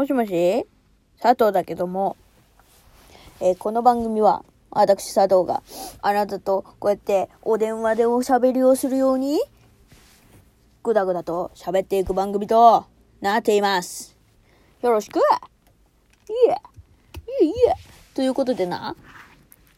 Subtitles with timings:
[0.00, 0.66] もしもし？
[1.20, 2.16] 佐藤だけども、
[3.38, 5.62] えーこの番組は、私佐藤が
[6.00, 9.38] あなたとこうやってお電話でおしゃべりをするように、
[10.82, 12.86] ぐだぐだと喋っていく番組と
[13.20, 14.16] なっています。
[14.80, 15.20] よろしくい
[16.48, 17.74] え、いえいえ。
[18.14, 18.96] ということでな、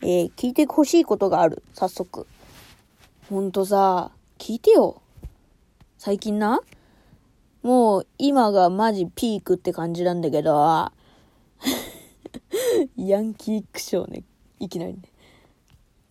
[0.03, 1.65] えー聞いてほしいことがある。
[1.75, 2.29] 早速。
[3.29, 5.03] ほんとさ、聞いてよ。
[5.99, 6.61] 最近な、
[7.63, 10.53] もう今がマジピークって感じなんだけど、
[12.97, 14.25] ヤンキークショーね。
[14.59, 15.03] いきなりね。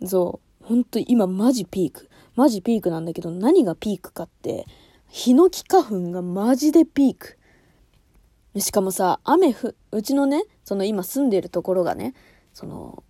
[0.05, 0.66] そう。
[0.66, 2.10] ほんと今マジピーク。
[2.36, 4.66] マジピークなんだけど、何がピークかって、
[5.10, 7.38] ヒノキ花粉がマジでピーク。
[8.60, 12.13] しかもさ、雨ふ、うちのね、その今住んでるところがね、
[12.54, 13.04] その、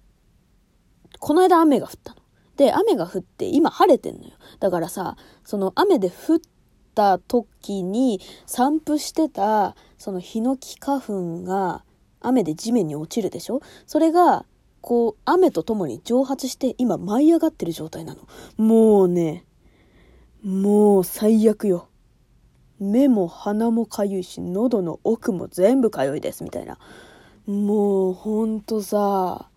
[1.20, 2.22] この間雨が降ったの。
[2.58, 4.34] で、雨が降って今晴れてんのよ。
[4.60, 6.40] だからさ、その雨で降っ
[6.94, 11.84] た時に散布してた、そのヒノキ花粉が
[12.20, 13.62] 雨で地面に落ちるでしょ？
[13.86, 14.46] それが、
[14.82, 18.28] こう、雨とともに蒸発して今舞い上がってる状態なの。
[18.58, 19.46] もうね、
[20.44, 21.88] もう最悪よ。
[22.80, 26.80] 目も鼻もかゆいし、喉の奥も全部かゆいです、みたいな。
[27.46, 29.50] もうほんとさ、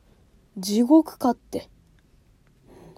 [0.58, 1.70] 地獄かって。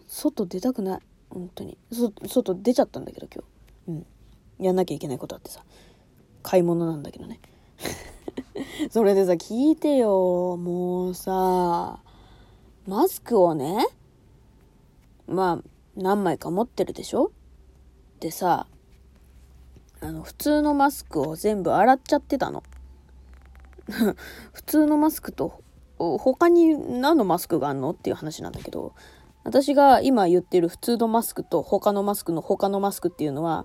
[0.09, 1.01] 外出たくない。
[1.31, 1.79] 本当に。
[1.91, 3.45] 外出ちゃったんだけど今
[3.87, 3.91] 日。
[3.91, 4.07] うん。
[4.59, 5.63] やんなきゃいけないことあってさ。
[6.43, 7.41] 買い物なんだけどね。
[8.91, 10.57] それでさ、聞いてよ。
[10.57, 11.99] もうさ、
[12.87, 13.87] マスクをね、
[15.27, 17.33] まあ、何枚か持ってるでしょ？
[18.21, 18.67] でさ、
[20.01, 22.63] あの、普通のマスクを全部洗っちゃってたの。
[24.53, 25.63] 普通のマスクと、
[25.99, 27.91] 他に何のマスクがあんの？
[27.91, 28.93] っていう話なんだけど、
[29.43, 33.65] 私が今言ってる普通のマスクと他のマスクの他のマスクっていうのは、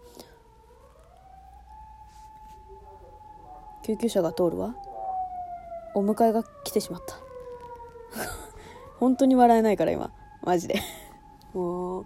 [3.84, 4.76] 救急車が通るわ。
[5.94, 7.16] お迎えが来てしまった。
[9.00, 10.12] 本当に笑えないから今。
[10.42, 10.80] マジで。
[11.54, 12.06] もう、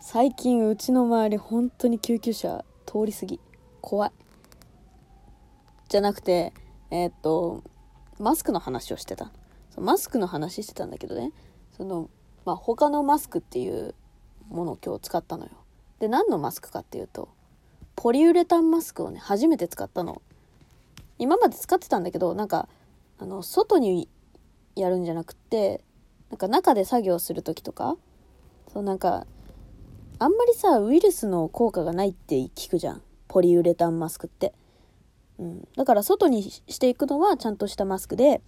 [0.00, 3.40] 最近うちの周り本当に救急車通り過ぎ。
[3.80, 4.12] 怖い。
[5.88, 6.52] じゃなくて、
[6.90, 7.62] えーっと、
[8.18, 9.30] マスクの話をしてた。
[9.70, 11.32] そマスクの話してたんだけどね。
[11.76, 12.08] その、
[12.44, 13.94] まあ、他のマスクっていう
[14.48, 15.50] ものを今日使ったのよ。
[15.98, 17.28] で、何のマスクかっていうと、
[17.94, 20.22] ポリウレタンマスクをね、初めて使ったの。
[21.18, 22.68] 今まで使ってたんだけど、なんか、
[23.18, 24.08] あの、外に
[24.74, 25.82] やるんじゃなくって、
[26.30, 27.96] なんか中で作業する時とか、
[28.72, 29.26] そうなんか、
[30.18, 33.02] あんまりさ、ウイルスの効果がないって聞くじゃん。
[33.28, 34.54] ポリウレタンマスクって。
[35.38, 35.68] うん。
[35.76, 38.40] だから外にしていくのはちゃんとしたマスクで、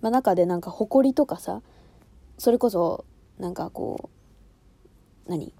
[0.00, 1.62] まあ中でなんかホコリとかさ、
[2.38, 3.04] それこそ、
[3.38, 4.10] なんかこ
[5.26, 5.52] う、何？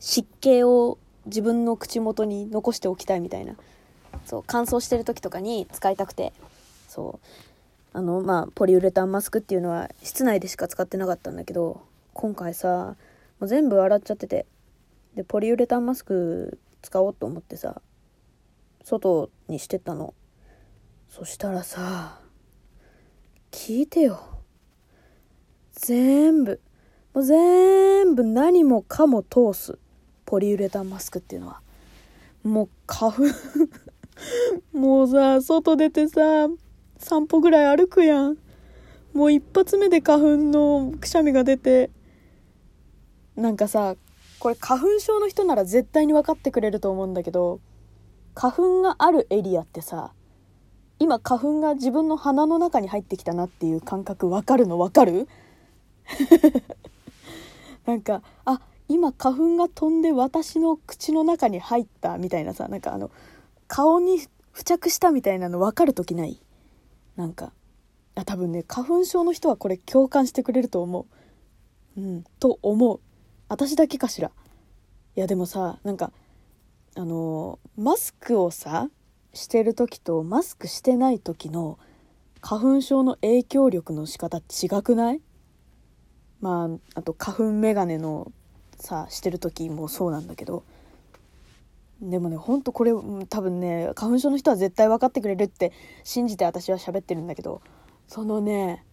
[0.00, 3.56] 湿気を自分の口元に残しておきたいみたいな。
[4.24, 6.32] そう、乾燥してる時とかに使いたくて。
[6.88, 7.26] そう。
[7.92, 11.80] あの、まあ、ポリウレタンマスクっていうのは室内でしか使ってなかったんだけど、
[12.12, 12.96] 今回さ、
[13.38, 14.46] もう全部洗っちゃってて。
[15.14, 17.80] で、ポリウレタンマスク使おうと思ってさ、
[18.82, 20.14] 外にしてたの。
[21.08, 22.18] そしたらさ、
[23.52, 24.20] 聞いてよ。
[25.72, 26.60] 全部、
[27.14, 29.78] もう全部何もかも通す。
[30.26, 31.60] ポリウレタンマスクっていうのは。
[32.42, 33.22] もう花粉
[34.72, 36.48] もうさ、外出てさ、
[36.98, 38.38] 散歩ぐらい歩くやん。
[39.12, 41.90] もう一発目で花粉のくしゃみが出て、
[43.36, 43.96] なんかさ、
[44.38, 47.60] これ花粉症の人なら絶対に分かってくれると思うんだけど、
[48.34, 50.12] 花粉があるエリアってさ、
[50.98, 54.78] 今花粉が自分の鼻の中に入ってきたなっていう感覚分かるの？
[54.78, 55.28] 分かる？
[57.86, 63.10] なんか、あ、今花粉が飛んで私の口の中に入ったみたいなさ、なんかあの、
[63.68, 64.30] 顔に付
[64.64, 66.40] 着したみたいなの分かるときない？
[67.16, 67.52] なんか、
[68.14, 71.06] あ、多分ね、花粉症の人はこれ共感してくれると思
[71.96, 72.00] う。
[72.00, 73.00] うん、と思う。
[73.48, 74.30] 私だけかしら。
[75.16, 76.12] いやでもさ、なんか、
[76.96, 78.88] あのーマスクをさ、
[79.32, 81.78] してる時とマスクしてない時の
[82.40, 85.20] 花粉症の影響力の仕方違くない？
[86.40, 88.30] まあ、あと花粉メガネの
[88.78, 90.62] さ、してる時もそうなんだけど、
[92.10, 95.72] でもね、ほんとこれ、多分ね、花粉症の人は絶対分かってくれるって
[96.04, 97.62] 信じて私は喋ってるんだけど、
[98.06, 98.84] そのね、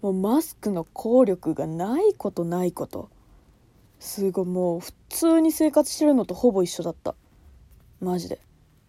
[0.00, 3.10] もうマスクの効力がないことないこと。
[3.98, 7.16] すごいもう普通に生活してるのとほぼ一緒だった。
[8.00, 8.40] マジで。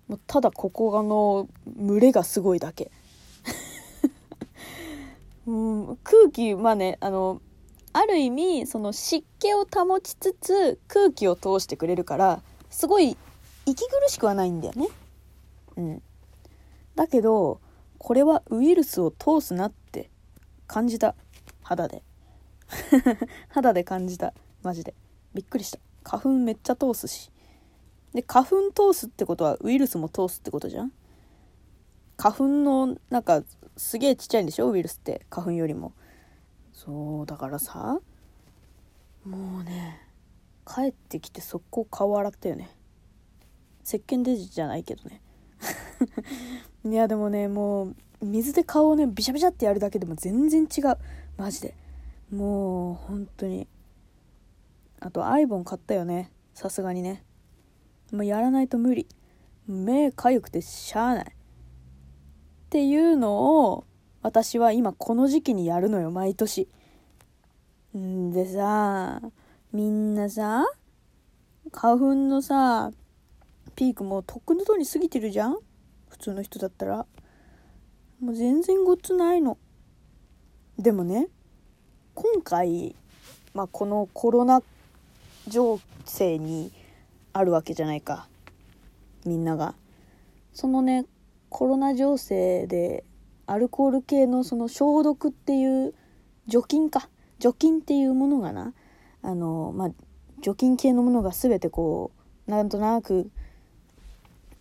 [0.07, 2.91] もうただここがの群れがすごいだけ。
[5.47, 7.41] うん、空気、まあね、あの、
[7.93, 13.17] ある意味、その湿気を保ちつつ空気を通してくれるから、すごい
[13.67, 14.87] 息苦しくはないんだよね。
[15.75, 16.01] うん。
[16.95, 17.59] だけど、
[17.97, 20.09] これはウイルスを通すなって
[20.67, 21.15] 感じた。
[21.61, 22.01] 肌で。
[23.49, 24.33] 肌で感じた。
[24.63, 24.95] マジで。
[25.33, 25.79] びっくりした。
[26.03, 27.29] 花粉めっちゃ通すし。
[28.13, 30.93] で花粉通すってことはウイルスも通すってことじゃん？
[32.15, 33.43] 花粉のなんか
[33.75, 34.71] すげえちっちゃいんでしょ？
[34.71, 35.25] ウイルスって。
[35.29, 35.91] 花粉よりも。
[36.71, 37.99] そうだからさ
[39.25, 40.07] もうね
[40.65, 42.69] 帰ってきて速攻顔洗ったよね。
[43.87, 45.21] 石鹸デジじゃないけどね。
[46.83, 50.97] いやでもねもう水で顔をねビシャビシャってやるだけでも全然違う。
[51.37, 51.73] マジで。
[52.29, 53.65] もう本当に。
[54.99, 56.31] あとアイボン買ったよね。
[56.53, 57.23] さすがにね。
[58.11, 59.07] もうやらないと無理。
[59.67, 61.25] 目かゆくてしゃあない。
[61.25, 63.85] っていうのを
[64.21, 66.67] 私は今この時期にやるのよ毎年。
[67.97, 69.21] んでさ
[69.71, 70.65] みんなさ
[71.71, 72.91] 花粉のさ
[73.77, 75.57] ピークもとっくのとに過ぎてるじゃん？
[76.09, 77.05] 普通の人だったら。
[78.19, 79.59] もう全然ごっつないの。
[80.79, 81.27] でもね
[82.15, 82.95] 今回、
[83.53, 84.63] まあ、このコロナ
[85.47, 86.71] 情勢に
[87.33, 88.27] あるわけじゃないか。
[89.25, 89.75] みんなが。
[90.53, 91.05] そのね
[91.49, 93.03] コロナ情勢で
[93.45, 95.93] アルコール系のその消毒っていう
[96.47, 97.09] 除菌か。
[97.37, 98.73] 除菌っていうものがな。
[99.21, 99.91] あのまあ
[100.41, 102.09] 除菌系のものが全てこ
[102.47, 103.29] うなんとなく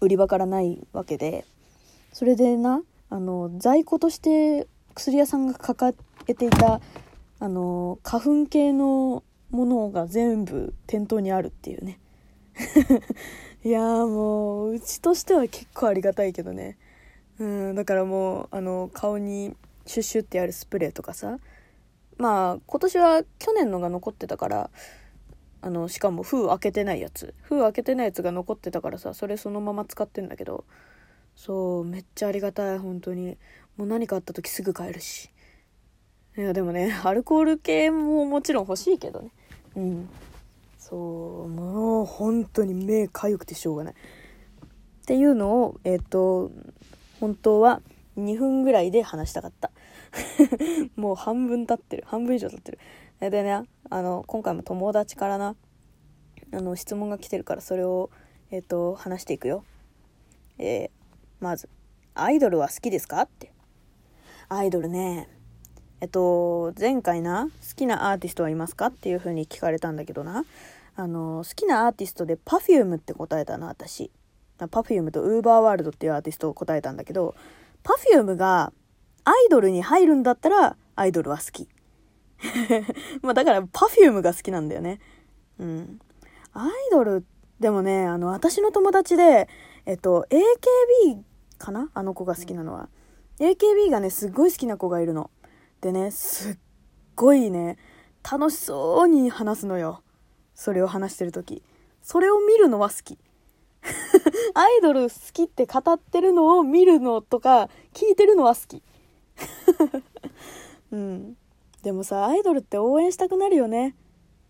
[0.01, 1.45] 売り場からないわけで
[2.13, 5.95] それでなあの在庫として薬屋さんが抱
[6.27, 6.81] えていた
[7.39, 11.99] あの花粉系のものが全部店頭にあるっていうね。
[13.63, 16.79] いやもううちとしては結構ありがたいけどね。
[17.39, 19.55] うんだからもうあの顔に
[19.85, 21.39] シュッシュってやるスプレーとかさ。
[22.19, 24.71] まあ今年は去年のが残ってたから
[25.63, 27.35] あのしかも封開けてないやつ。
[27.43, 30.65] 封開けてないやつが残ってたからさそれそのまま使ってんだけど。
[31.35, 33.37] そうめっちゃありがたい本当に。
[33.77, 35.31] もう何かあった時すぐ買えるし。
[36.37, 39.31] いやでもねアルコール系ももちろん欲しいけどね。
[39.77, 40.09] うん。
[40.79, 43.95] そうもう本当に目かゆくてしょうがない。
[43.95, 43.97] っ
[45.07, 46.51] ていうのをえっ、ー、と
[47.21, 47.83] 本当は
[48.19, 49.71] 2分ぐらいで話したかった。
[50.97, 52.05] もう半分経ってる。
[52.07, 52.79] 半分以上経ってる。
[53.21, 55.57] でねあの今回も友達からな
[56.53, 58.11] あの質問が来てるからそれを
[58.51, 59.65] えっ、ー、と話していくよ。
[60.59, 60.91] えー、
[61.41, 61.69] まず
[62.15, 63.23] アイドルは好きですか？
[63.23, 63.53] って。
[64.49, 65.29] アイドルね
[66.01, 68.87] えっと前回な好きなアーティストはいますか？
[68.87, 70.45] っていう風に聞かれたんだけどな。
[70.95, 74.11] あの好きなアーティストで Perfume って答えたな私
[74.59, 77.35] Perfume と UberWorld っていうアーティストを答えたんだけど
[77.85, 78.73] Perfume が
[79.25, 81.69] アイドルに入るんだったらアイドルは好き。
[83.23, 85.01] まあだから Perfume が好きなんだよね。
[85.59, 86.01] うん。
[86.53, 87.25] アイドル
[87.61, 89.49] でもねあの私の友達で
[89.85, 91.23] えっと AKB
[91.59, 91.91] かな？
[91.95, 92.89] あの子が好きなのは。
[93.39, 95.31] AKB がねすっごい好きな子がいるの。
[95.81, 96.59] でねすっ
[97.15, 97.79] ごいね
[98.29, 100.03] 楽しそうに話すのよ。
[100.55, 101.63] それを話してる時。
[102.03, 103.19] それを見るのは好き。
[104.55, 108.83] アイドル好きって語ってるのを見るのとか聞いてるのは好き。
[110.93, 111.37] うん。
[111.87, 113.95] でもさアイドルって応援したくなるよね。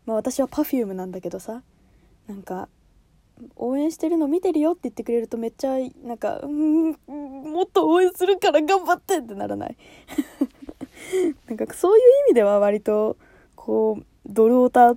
[0.06, 1.62] まあ私は Perfume なんだけどさ。
[2.28, 2.70] なんか
[3.56, 6.92] 応援してるの見てるよって言ってくれるとめっちゃなんかうん
[7.52, 9.76] もっと応援するから頑張ってってならない。
[11.46, 13.18] なんかそういう意味では割と
[13.54, 14.96] こうドルオタっ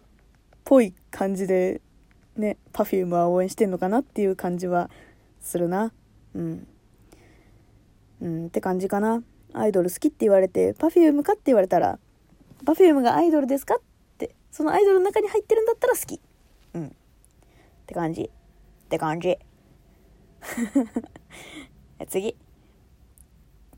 [0.63, 1.81] ぽい感じで
[2.37, 4.89] ね Perfume は応援してんのかなっていう感じは
[5.41, 5.91] するな。
[6.33, 6.67] うん。
[8.21, 9.23] うんって感じかな。
[9.51, 11.99] アイドル好きって言われて Perfume かって言われたら
[12.63, 13.75] Perfume がアイドルですか？
[13.75, 13.81] っ
[14.17, 16.19] てそのアイドルの中に入ってるんだったら好き。
[16.73, 16.87] うん。
[16.87, 16.91] っ
[17.85, 18.23] て感じ。
[18.23, 18.29] っ
[18.89, 19.37] て感じ。
[22.07, 22.35] 次。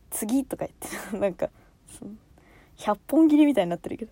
[0.09, 1.49] 次とか言って なんか
[2.77, 4.11] 100本切りみたいになってるけど。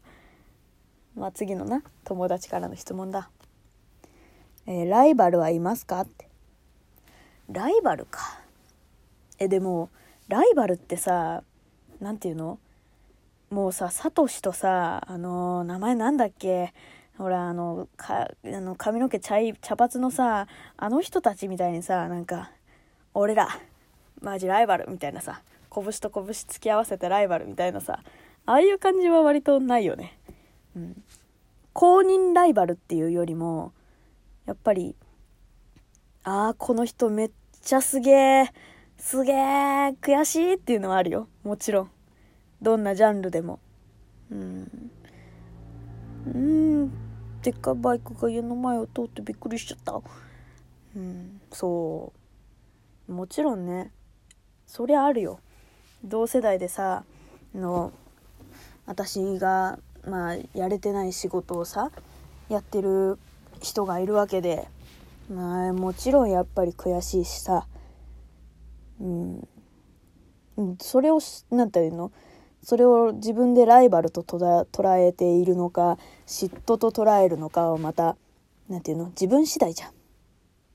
[1.16, 3.30] まあ次のな友達からの質問だ。
[4.66, 6.02] えー、ライバルはいますか？
[6.02, 6.30] って。
[7.50, 8.42] ライバルか。
[9.40, 9.90] えでも
[10.28, 11.44] ライバルってさ
[12.00, 12.60] 何て言うの？
[13.50, 16.74] もうさサトシとさあのー、名前なんだっけ？
[17.18, 22.52] ほらあのかあの髪の毛茶茶髪のさあの人たちみたいにさなんか
[23.14, 23.50] 俺ら
[24.22, 25.42] マジライバルみたいなさ
[25.74, 28.00] 拳と拳突き合わせてライバルみたいなさ
[28.46, 30.18] ああいう感じは割とないよね。
[30.76, 31.04] うん。
[31.74, 33.74] 公認ライバルっていうよりも
[34.46, 34.96] やっぱり
[36.24, 38.54] ああこの人めっちゃすげえ
[38.98, 39.36] すげえ
[40.02, 41.28] 悔しいっていうのはあるよ。
[41.44, 41.92] もちろん。
[42.62, 43.60] どんなジャンルでも。
[44.32, 44.92] うん。
[46.28, 46.92] うん。
[47.42, 50.02] でっかいバイクが家の前を通ってびっくりしちゃった。
[50.96, 51.42] うん。
[51.52, 52.12] そ
[53.08, 53.12] う。
[53.12, 53.92] もちろんね。
[54.68, 55.40] そりゃあるよ。
[56.04, 57.04] 同世代でさ
[57.56, 57.92] の
[58.86, 61.92] 私がまあやれてない仕事をさ
[62.50, 63.18] やってる
[63.62, 64.68] 人がいるわけで
[65.30, 67.68] まあもちろんやっぱり悔しいしさ。
[69.00, 69.48] うん。
[70.80, 71.20] それを
[71.52, 72.12] 何て言うの？
[72.64, 75.98] それを自分でライバルと捉えているのか
[76.28, 78.18] 嫉妬と捉えるのかをまた
[78.68, 79.10] 何て言うの？
[79.10, 79.92] 自分次第じゃん。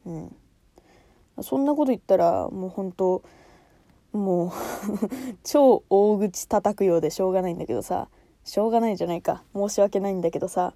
[0.06, 0.36] うん。
[1.42, 3.22] そんなこと言ったらもう本当
[4.12, 4.50] もう
[5.44, 8.08] 超大口叩くようでしょうがないんだけどさ。
[8.44, 9.42] しょうがないじゃないか。
[9.54, 10.74] 申し訳ないんだけどさ。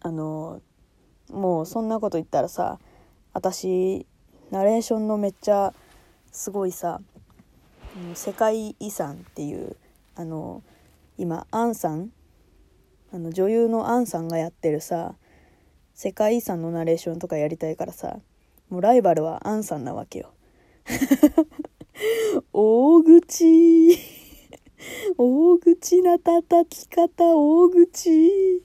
[0.00, 0.60] あの
[1.30, 2.78] もうそんなこと言ったらさ
[3.32, 4.06] 私
[4.50, 5.74] ナレーションのめっちゃ
[6.30, 7.00] すごいさ
[8.14, 9.76] 世界遺産っていう
[10.18, 10.64] あの
[11.16, 12.10] 今アンさん？
[13.12, 15.14] あの女優のアンさんがやってるさ
[15.94, 18.18] 世界遺産のナレーションとかやりたいからさ
[18.68, 20.32] もうライバルはアンさんなわけよ。
[22.52, 23.96] 大口。
[25.16, 28.10] 大口な叩き方大口。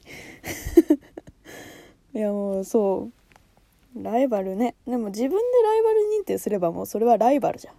[2.13, 3.09] いやもうそ
[3.95, 4.03] う。
[4.03, 4.75] ライバルね。
[4.87, 7.75] でも自分でライバル認定すればもうそれはライバルじゃん。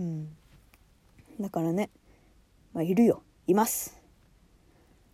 [0.00, 0.36] うん。
[1.40, 1.88] だからね
[2.74, 3.22] まあいるよ。
[3.46, 4.00] います。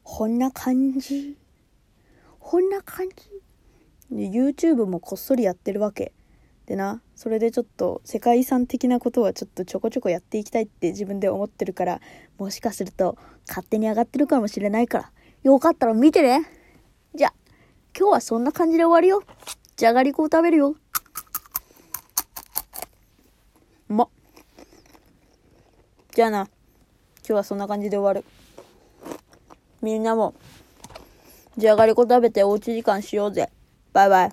[0.02, 1.36] こんな感じ。
[2.38, 3.16] こんな感じ。
[4.10, 6.12] で YouTube もこっそりやってるわけ。
[6.66, 12.00] でなそれでちょっと世界遺産的なことはちょっとちょこちょこやっていきたいって自分で思ってるから
[12.38, 15.12] もしかすると勝手に上がってるかもしれないから。
[15.42, 16.46] よかったら見てね。
[17.14, 17.32] じゃ
[17.98, 19.22] 今日はそんな感じで終わるよ。
[19.76, 20.76] じゃがりこを食べるよ。
[23.88, 24.08] うまっ。
[26.14, 26.48] じゃあな。
[27.28, 28.24] 日はそんな感じで終わる。
[29.80, 30.34] みんなも
[31.56, 33.50] じゃがりこ食べておうち時間しようぜ。
[33.92, 34.32] バイバイ。